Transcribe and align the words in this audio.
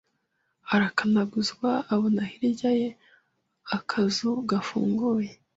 Arakanaguzwa 0.75 1.69
abona 1.93 2.21
hirya 2.31 2.71
ye 2.79 2.89
akazu 3.77 4.29
gafunguye 4.49 5.31